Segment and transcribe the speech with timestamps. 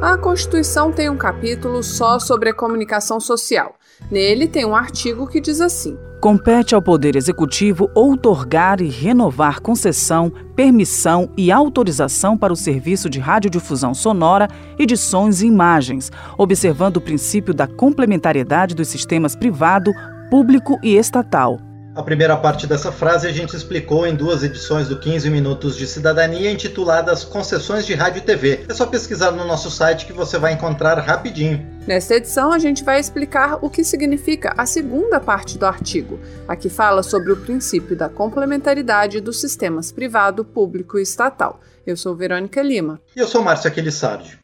[0.00, 3.74] A Constituição tem um capítulo só sobre a comunicação social.
[4.10, 10.32] Nele tem um artigo que diz assim: Compete ao Poder Executivo outorgar e renovar concessão,
[10.56, 16.96] permissão e autorização para o serviço de radiodifusão sonora e de sons e imagens, observando
[16.96, 19.92] o princípio da complementariedade dos sistemas privado,
[20.30, 21.69] público e estatal.
[22.00, 25.86] A primeira parte dessa frase a gente explicou em duas edições do 15 Minutos de
[25.86, 28.64] Cidadania intituladas Concessões de Rádio e TV.
[28.66, 31.62] É só pesquisar no nosso site que você vai encontrar rapidinho.
[31.86, 36.56] Nesta edição, a gente vai explicar o que significa a segunda parte do artigo, a
[36.56, 41.60] que fala sobre o princípio da complementaridade dos sistemas privado, público e estatal.
[41.86, 42.98] Eu sou Verônica Lima.
[43.14, 44.38] E eu sou Márcio Aquilissardi.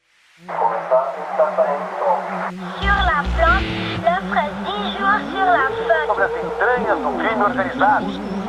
[2.79, 3.25] Sur la
[4.05, 6.06] 10 jours sur la feuille.
[6.17, 8.07] Sobre as entranhas do crime organizado.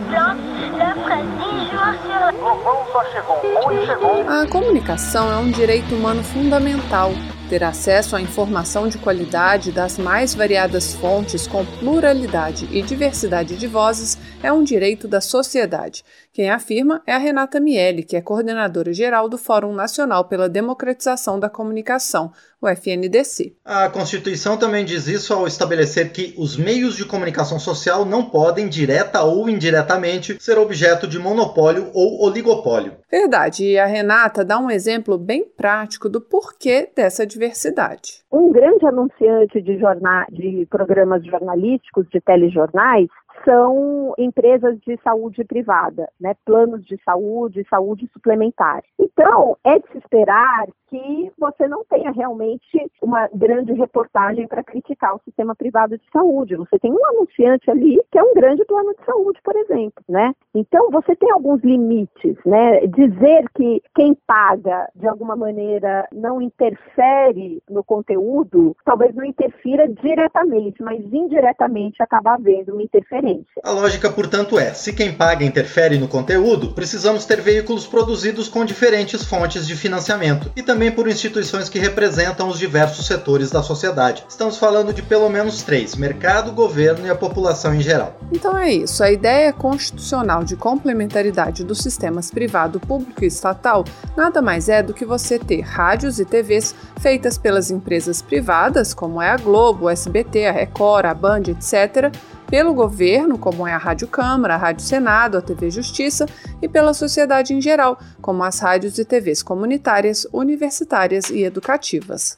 [0.08, 4.30] Planche, l'œuvre 10 jours sur la Lobão só chegou onde chegou.
[4.30, 7.12] A comunicação é um direito humano fundamental.
[7.50, 13.68] Ter acesso à informação de qualidade das mais variadas fontes com pluralidade e diversidade de
[13.68, 16.04] vozes é um direito da sociedade.
[16.32, 21.40] Quem afirma é a Renata Miele, que é coordenadora geral do Fórum Nacional pela Democratização
[21.40, 23.56] da Comunicação, o FNDC.
[23.66, 28.68] A Constituição também diz isso ao estabelecer que os meios de comunicação social não podem,
[28.70, 32.94] direta ou indiretamente, ser objeto de monopólio ou oligopólio.
[33.12, 38.22] Verdade, e a Renata dá um exemplo bem prático do porquê dessa diversidade.
[38.32, 43.08] Um grande anunciante de, jorna- de programas jornalísticos, de telejornais,
[43.44, 46.36] são empresas de saúde privada, né?
[46.46, 48.84] planos de saúde, saúde suplementar.
[49.00, 55.16] Então, é de se esperar que você não tenha realmente uma grande reportagem para criticar
[55.16, 56.56] o sistema privado de saúde.
[56.56, 60.34] Você tem um anunciante ali é um grande plano de saúde, por exemplo, né?
[60.54, 62.82] Então, você tem alguns limites, né?
[62.88, 70.82] Dizer que quem paga, de alguma maneira, não interfere no conteúdo, talvez não interfira diretamente,
[70.82, 73.62] mas indiretamente acaba havendo uma interferência.
[73.64, 78.66] A lógica, portanto, é: se quem paga interfere no conteúdo, precisamos ter veículos produzidos com
[78.66, 84.26] diferentes fontes de financiamento e também por instituições que representam os diversos setores da sociedade.
[84.28, 88.07] Estamos falando de pelo menos três: mercado, governo e a população em geral.
[88.32, 93.86] Então é isso, a ideia constitucional de complementaridade dos sistemas privado, público e estatal
[94.16, 99.22] nada mais é do que você ter rádios e TVs feitas pelas empresas privadas, como
[99.22, 102.12] é a Globo, o SBT, a Record, a Band, etc.,
[102.48, 106.26] pelo governo, como é a Rádio Câmara, a Rádio Senado, a TV Justiça,
[106.62, 112.38] e pela sociedade em geral, como as rádios e TVs comunitárias, universitárias e educativas.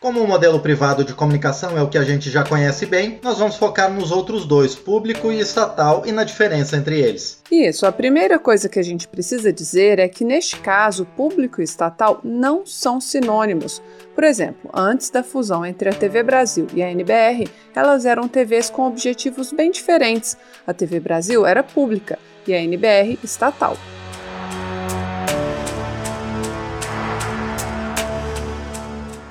[0.00, 3.38] Como o modelo privado de comunicação é o que a gente já conhece bem, nós
[3.38, 7.42] vamos focar nos outros dois, público e estatal, e na diferença entre eles.
[7.52, 11.64] Isso, a primeira coisa que a gente precisa dizer é que, neste caso, público e
[11.64, 13.82] estatal não são sinônimos.
[14.14, 17.46] Por exemplo, antes da fusão entre a TV Brasil e a NBR,
[17.76, 20.34] elas eram TVs com objetivos bem diferentes.
[20.66, 23.76] A TV Brasil era pública e a NBR estatal.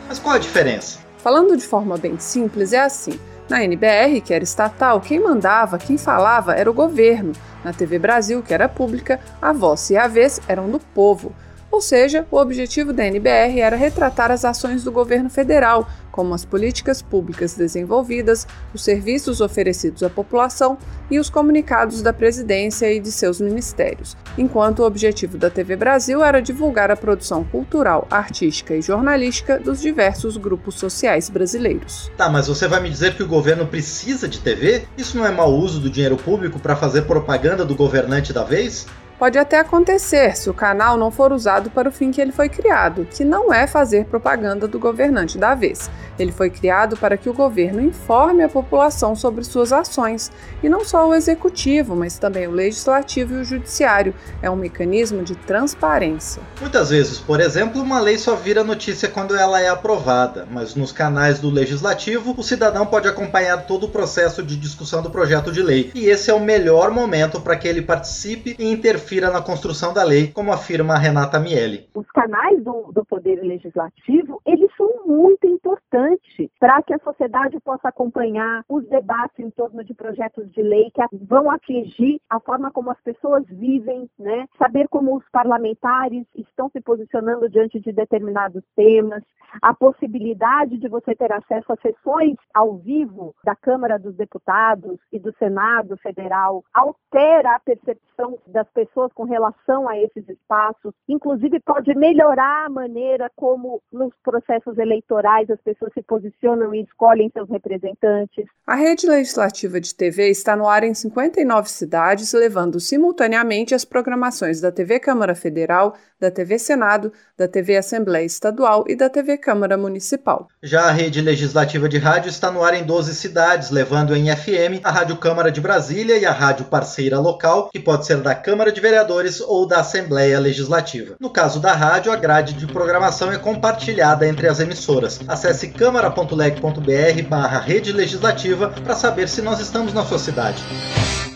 [0.09, 0.97] Mas qual a diferença?
[1.19, 3.19] Falando de forma bem simples, é assim.
[3.47, 7.31] Na NBR, que era estatal, quem mandava, quem falava era o governo.
[7.63, 11.31] Na TV Brasil, que era pública, a voz e a vez eram do povo.
[11.71, 16.45] Ou seja, o objetivo da NBR era retratar as ações do governo federal, como as
[16.45, 20.77] políticas públicas desenvolvidas, os serviços oferecidos à população
[21.09, 26.23] e os comunicados da presidência e de seus ministérios, enquanto o objetivo da TV Brasil
[26.23, 32.11] era divulgar a produção cultural, artística e jornalística dos diversos grupos sociais brasileiros.
[32.17, 34.85] Tá, mas você vai me dizer que o governo precisa de TV?
[34.97, 38.85] Isso não é mau uso do dinheiro público para fazer propaganda do governante da vez?
[39.19, 42.47] Pode até acontecer se o canal não for usado para o fim que ele foi
[42.47, 45.91] criado, que não é fazer propaganda do governante da vez.
[46.17, 50.31] Ele foi criado para que o governo informe a população sobre suas ações,
[50.63, 54.15] e não só o executivo, mas também o legislativo e o judiciário.
[54.41, 56.41] É um mecanismo de transparência.
[56.61, 60.93] Muitas vezes, por exemplo, uma lei só vira notícia quando ela é aprovada, mas nos
[60.93, 65.61] canais do legislativo, o cidadão pode acompanhar todo o processo de discussão do projeto de
[65.61, 69.41] lei, e esse é o melhor momento para que ele participe e interfira interfira na
[69.41, 71.89] construção da lei, como afirma Renata Miele.
[71.95, 77.89] Os canais do, do Poder Legislativo, eles são muito importantes para que a sociedade possa
[77.89, 82.91] acompanhar os debates em torno de projetos de lei que vão atingir a forma como
[82.91, 84.47] as pessoas vivem, né?
[84.59, 89.23] saber como os parlamentares estão se posicionando diante de determinados temas,
[89.61, 95.17] a possibilidade de você ter acesso a sessões ao vivo da Câmara dos Deputados e
[95.17, 101.95] do Senado Federal altera a percepção das pessoas com relação a esses espaços, inclusive pode
[101.95, 108.45] melhorar a maneira como nos processos eleitorais as pessoas se posicionam e escolhem seus representantes.
[108.65, 114.59] A rede legislativa de TV está no ar em 59 cidades, levando simultaneamente as programações
[114.59, 119.77] da TV Câmara Federal, da TV Senado, da TV Assembleia Estadual e da TV Câmara
[119.77, 120.47] Municipal.
[120.61, 124.83] Já a rede legislativa de rádio está no ar em 12 cidades, levando em FM
[124.83, 128.71] a Rádio Câmara de Brasília e a rádio parceira local, que pode ser da Câmara
[128.71, 131.15] de Vereadores ou da Assembleia Legislativa.
[131.19, 135.19] No caso da rádio, a grade de programação é compartilhada entre as emissoras.
[135.27, 140.63] Acesse câmara.leg.br barra rede legislativa para saber se nós estamos na sua cidade.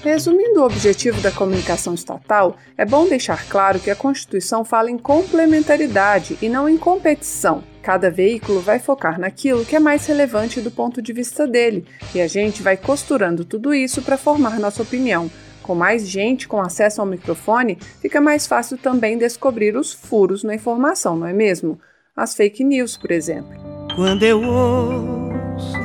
[0.02, 4.98] Resumindo o objetivo da comunicação estatal, é bom deixar claro que a Constituição fala em
[4.98, 7.64] complementaridade e não em competição.
[7.84, 11.86] Cada veículo vai focar naquilo que é mais relevante do ponto de vista dele,
[12.16, 15.30] e a gente vai costurando tudo isso para formar nossa opinião.
[15.64, 20.54] Com mais gente com acesso ao microfone, fica mais fácil também descobrir os furos na
[20.54, 21.80] informação, não é mesmo?
[22.16, 23.52] As fake news, por exemplo.
[23.96, 25.78] Quando eu ouço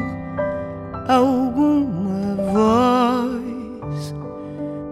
[1.09, 4.15] alguma voz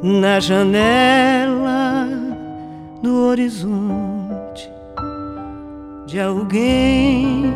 [0.02, 2.08] na janela
[3.02, 4.70] do horizonte
[6.06, 7.52] de alguém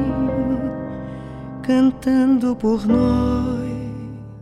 [1.62, 3.39] cantando por nós.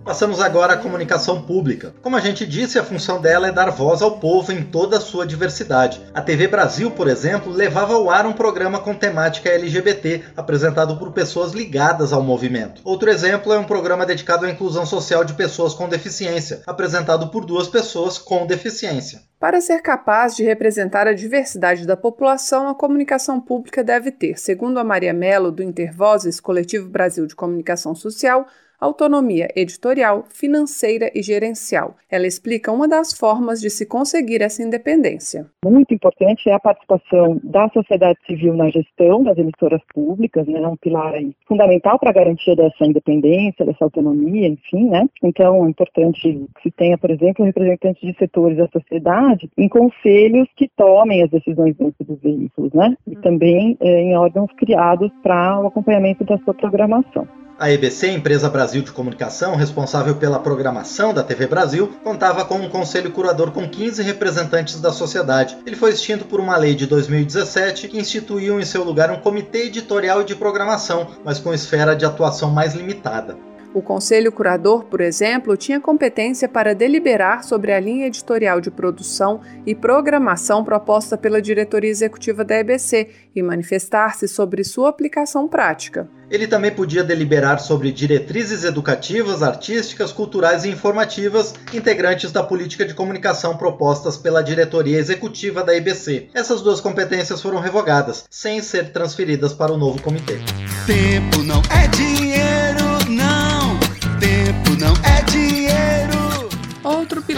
[0.09, 1.93] Passamos agora à comunicação pública.
[2.01, 5.01] Como a gente disse, a função dela é dar voz ao povo em toda a
[5.01, 6.01] sua diversidade.
[6.15, 11.13] A TV Brasil, por exemplo, levava ao ar um programa com temática LGBT, apresentado por
[11.13, 12.81] pessoas ligadas ao movimento.
[12.87, 17.45] Outro exemplo é um programa dedicado à inclusão social de pessoas com deficiência, apresentado por
[17.45, 19.21] duas pessoas com deficiência.
[19.39, 24.79] Para ser capaz de representar a diversidade da população, a comunicação pública deve ter, segundo
[24.79, 28.47] a Maria Mello, do Intervozes, Coletivo Brasil de Comunicação Social,
[28.81, 31.97] autonomia editorial, financeira e gerencial.
[32.11, 35.47] Ela explica uma das formas de se conseguir essa independência.
[35.65, 40.69] Muito importante é a participação da sociedade civil na gestão das emissoras públicas, né, é
[40.69, 45.07] um pilar aí fundamental para a garantia dessa independência, dessa autonomia, enfim, né?
[45.23, 50.49] Então é importante que se tenha, por exemplo, representantes de setores da sociedade em conselhos
[50.57, 52.97] que tomem as decisões dentro dos veículos, né?
[53.07, 57.27] E também é, em órgãos criados para o acompanhamento da sua programação.
[57.61, 62.69] A EBC, Empresa Brasil de Comunicação, responsável pela programação da TV Brasil, contava com um
[62.69, 65.59] conselho curador com 15 representantes da sociedade.
[65.67, 69.65] Ele foi extinto por uma lei de 2017 que instituiu em seu lugar um comitê
[69.65, 73.37] editorial de programação, mas com esfera de atuação mais limitada.
[73.75, 79.43] O Conselho Curador, por exemplo, tinha competência para deliberar sobre a linha editorial de produção
[79.67, 86.09] e programação proposta pela diretoria executiva da EBC e manifestar-se sobre sua aplicação prática.
[86.31, 92.95] Ele também podia deliberar sobre diretrizes educativas, artísticas, culturais e informativas integrantes da política de
[92.95, 96.29] comunicação propostas pela diretoria executiva da EBC.
[96.35, 100.39] Essas duas competências foram revogadas, sem ser transferidas para o novo comitê.
[100.87, 102.18] Tempo não é dinheiro,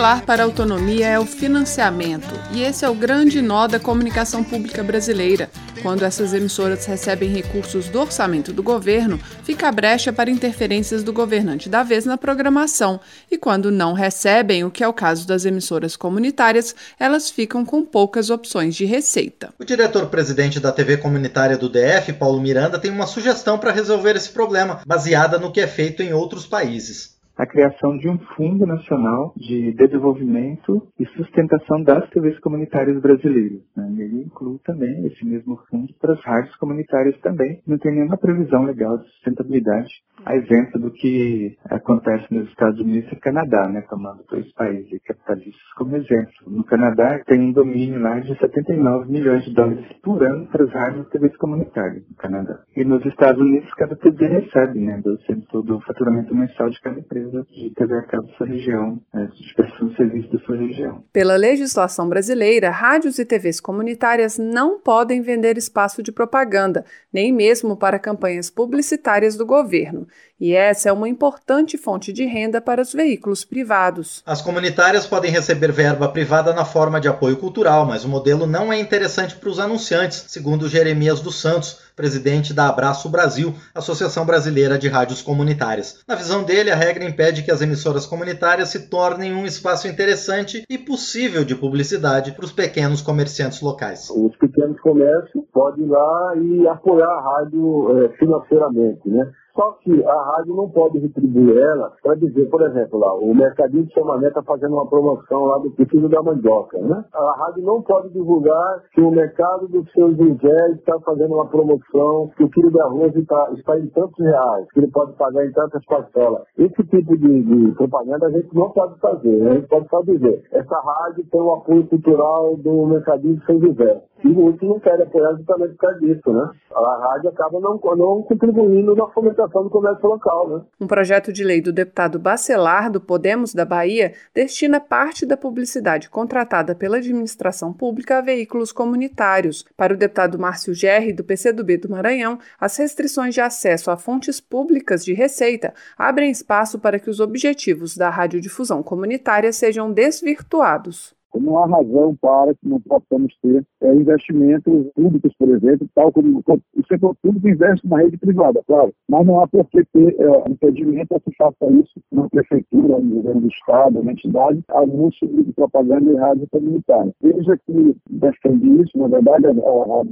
[0.01, 4.43] pilar para a autonomia é o financiamento, e esse é o grande nó da comunicação
[4.43, 5.51] pública brasileira.
[5.83, 11.13] Quando essas emissoras recebem recursos do orçamento do governo, fica a brecha para interferências do
[11.13, 12.99] governante da vez na programação,
[13.31, 17.85] e quando não recebem, o que é o caso das emissoras comunitárias, elas ficam com
[17.85, 19.53] poucas opções de receita.
[19.59, 24.31] O diretor-presidente da TV comunitária do DF, Paulo Miranda, tem uma sugestão para resolver esse
[24.31, 29.33] problema, baseada no que é feito em outros países a criação de um Fundo Nacional
[29.35, 33.63] de Desenvolvimento e Sustentação das TVs Comunitárias Brasileiras.
[33.75, 33.95] Né?
[33.97, 37.63] E ele inclui também esse mesmo fundo para as rádios comunitárias também.
[37.67, 39.89] Não tem nenhuma previsão legal de sustentabilidade,
[40.25, 43.83] a exemplo do que acontece nos Estados Unidos e Canadá, né?
[43.89, 46.33] tomando dois países capitalistas como exemplo.
[46.47, 50.73] No Canadá tem um domínio lá de 79 milhões de dólares por ano para as
[50.73, 52.61] rádios e TVs comunitárias no Canadá.
[52.77, 57.47] E nos Estados Unidos cada TV recebe né, do, do faturamento mensal de cada empresa
[57.51, 61.03] de TV a cabo da sua região, né, de prestação de serviço da sua região.
[61.13, 67.77] Pela legislação brasileira, rádios e TVs comunitárias não podem vender espaço de propaganda, nem mesmo
[67.77, 70.07] para campanhas publicitárias do governo.
[70.41, 74.23] E essa é uma importante fonte de renda para os veículos privados.
[74.25, 78.73] As comunitárias podem receber verba privada na forma de apoio cultural, mas o modelo não
[78.73, 84.79] é interessante para os anunciantes, segundo Jeremias dos Santos, presidente da Abraço Brasil, Associação Brasileira
[84.79, 86.03] de Rádios Comunitárias.
[86.09, 90.65] Na visão dele, a regra impede que as emissoras comunitárias se tornem um espaço interessante
[90.67, 94.09] e possível de publicidade para os pequenos comerciantes locais.
[94.09, 99.31] Os pequenos comércios podem ir lá e apoiar a rádio é, financeiramente, né?
[99.55, 103.85] Só que a rádio não pode retribuir ela para dizer, por exemplo, lá, o Mercadinho
[103.85, 107.05] de Samané está fazendo uma promoção lá do filho da mandioca, né?
[107.13, 111.81] A rádio não pode divulgar que o mercado do seu José está fazendo uma promoção,
[111.91, 115.53] que o quilo de arroz está, está em tantos reais, que ele pode pagar em
[115.53, 116.43] tantas parcelas.
[116.57, 119.51] Esse tipo de, de propaganda a gente não pode fazer, né?
[119.51, 124.03] a gente pode só dizer, essa rádio tem o apoio cultural do Mercadinho São José.
[124.23, 126.51] E muitos não querem apoiar justamente por causa disso, né?
[126.73, 130.63] A rádio acaba não, não contribuindo na fomentação do comércio local, né?
[130.81, 136.11] Um projeto de lei do deputado Bacelar, do Podemos da Bahia, destina parte da publicidade
[136.11, 139.65] contratada pela administração pública a veículos comunitários.
[139.77, 144.41] Para o deputado Márcio Gerri, do PCdoB do Maranhão, as restrições de acesso a fontes
[144.41, 151.19] públicas de receita abrem espaço para que os objetivos da radiodifusão comunitária sejam desvirtuados.
[151.39, 156.43] Não há razão para que não possamos ter é, investimentos públicos, por exemplo, tal como
[156.49, 160.51] o setor público investe na rede privada, claro, mas não há por que ter é,
[160.51, 165.53] impedimento a que faça isso na prefeitura, no governo do Estado, na entidade, anúncio de
[165.53, 167.13] propaganda rádio comunitária.
[167.23, 170.05] Veja que defende isso, na verdade, a, a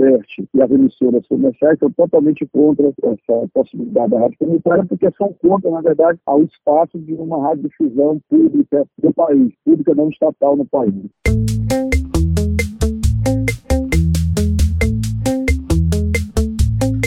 [0.54, 5.70] e as emissoras comerciais estão totalmente contra essa possibilidade da rádio comunitária, porque são contra,
[5.70, 11.07] na verdade, ao espaço de uma radiodifusão pública do país, pública não estatal no país.
[11.26, 11.87] うん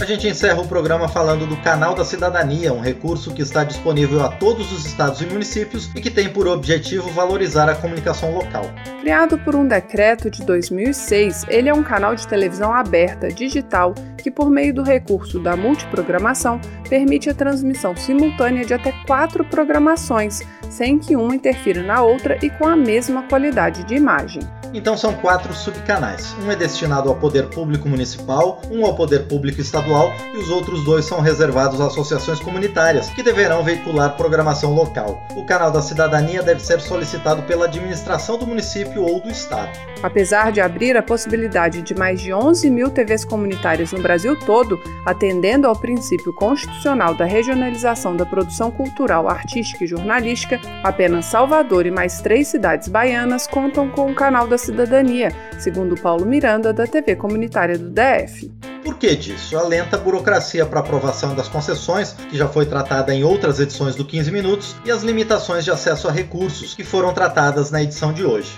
[0.02, 4.26] A gente encerra o programa falando do Canal da Cidadania, um recurso que está disponível
[4.26, 8.66] a todos os estados e municípios e que tem por objetivo valorizar a comunicação local.
[9.00, 14.32] Criado por um decreto de 2006, ele é um canal de televisão aberta, digital, que,
[14.32, 20.98] por meio do recurso da multiprogramação, permite a transmissão simultânea de até quatro programações, sem
[20.98, 24.42] que uma interfira na outra e com a mesma qualidade de imagem.
[24.74, 26.34] Então são quatro subcanais.
[26.44, 30.86] Um é destinado ao poder público municipal, um ao poder público estadual e os outros
[30.86, 35.22] dois são reservados a associações comunitárias, que deverão veicular programação local.
[35.36, 39.78] O canal da cidadania deve ser solicitado pela administração do município ou do estado.
[40.02, 44.80] Apesar de abrir a possibilidade de mais de 11 mil TVs comunitárias no Brasil todo,
[45.06, 51.92] atendendo ao princípio constitucional da regionalização da produção cultural, artística e jornalística, apenas Salvador e
[51.92, 57.16] mais três cidades baianas contam com o canal da cidadania, segundo Paulo Miranda, da TV
[57.16, 58.52] comunitária do DF.
[58.84, 59.58] Por que disso?
[59.58, 64.06] A lenta burocracia para aprovação das concessões, que já foi tratada em outras edições do
[64.06, 68.24] 15 Minutos, e as limitações de acesso a recursos, que foram tratadas na edição de
[68.24, 68.52] hoje.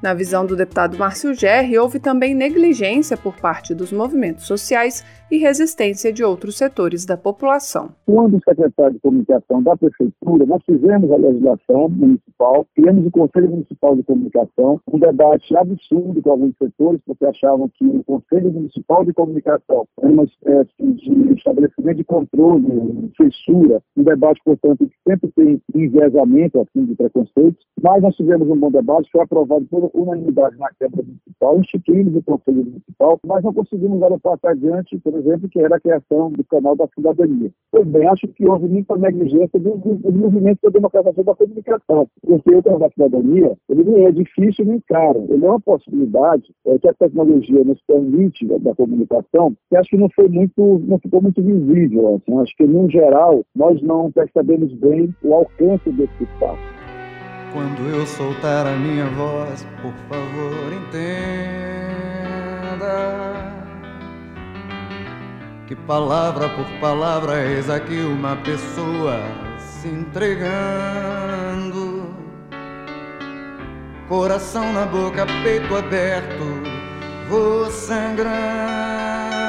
[0.00, 5.38] Na visão do deputado Márcio Gerri, houve também negligência por parte dos movimentos sociais e
[5.38, 7.90] resistência de outros setores da população.
[8.06, 13.50] Quando o secretário de Comunicação da Prefeitura, nós fizemos a legislação municipal, criamos o Conselho
[13.50, 19.04] Municipal de Comunicação, um debate absurdo com alguns setores, porque achavam que o Conselho Municipal
[19.04, 24.96] de Comunicação era uma espécie de estabelecimento de controle, de censura, um debate, portanto, que
[25.06, 29.90] sempre tem enviesamento assim, de preconceitos, mas nós tivemos um bom debate, foi aprovado por
[29.94, 35.26] unanimidade na Câmara Municipal, instituímos o Conselho Municipal, mas não conseguimos dar passo adiante, por
[35.26, 37.50] exemplo, que era a criação do canal da cidadania.
[37.72, 42.08] Pois bem, acho que houve muita negligência dos, dos movimentos da democratização da comunicação.
[42.22, 45.26] Porque o canal da cidadania, ele não é difícil nem caro.
[45.28, 49.90] Ele é uma possibilidade é, que a tecnologia nos permite da, da, comunicação, que acho
[49.90, 52.14] que não foi muito, não ficou muito visível.
[52.16, 52.38] Assim.
[52.38, 56.62] Acho que, no geral, nós não percebemos bem o alcance desse espaço.
[57.52, 61.18] Quando eu soltar a minha voz, por favor, entenda
[65.68, 69.20] que palavra por palavra eis aqui uma pessoa
[69.58, 70.48] se entregando.
[74.08, 76.62] Coração na boca, peito aberto,
[77.28, 79.47] vou sangrando.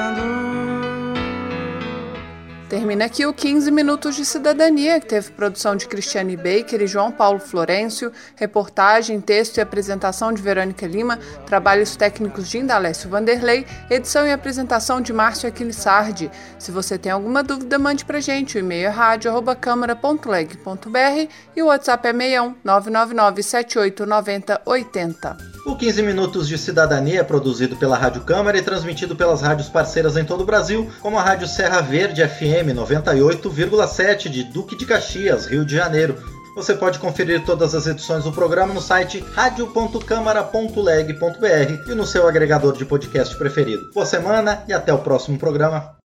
[2.69, 7.11] Termina aqui o 15 Minutos de Cidadania, que teve produção de Cristiane Baker e João
[7.11, 14.27] Paulo Florencio, reportagem, texto e apresentação de Verônica Lima, trabalhos técnicos de Indalécio Vanderlei, edição
[14.27, 16.29] e apresentação de Márcio Aquilissardi.
[16.59, 18.57] Se você tem alguma dúvida, mande pra gente.
[18.57, 25.38] O e-mail é rádio.câmara.leg.br e o WhatsApp é 61 999 7890 80.
[25.65, 30.15] O 15 Minutos de Cidadania é produzido pela Rádio Câmara e transmitido pelas rádios parceiras
[30.15, 34.85] em todo o Brasil, como a Rádio Serra Verde FM FM 98,7 de Duque de
[34.85, 36.15] Caxias, Rio de Janeiro.
[36.55, 42.75] Você pode conferir todas as edições do programa no site radio.câmara.leg.br e no seu agregador
[42.75, 43.89] de podcast preferido.
[43.93, 45.95] Boa semana e até o próximo programa.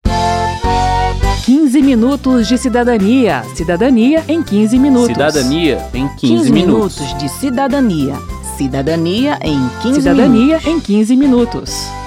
[1.45, 3.43] 15 minutos de cidadania.
[3.57, 5.09] Cidadania em 15 minutos.
[5.09, 7.01] Cidadania em 15, 15 minutos.
[7.01, 8.15] minutos de cidadania.
[8.57, 10.67] Cidadania em 15 Cidadania minutos.
[10.67, 12.04] em 15 minutos.